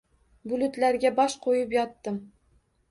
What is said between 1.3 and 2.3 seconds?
qoʼyib yotdim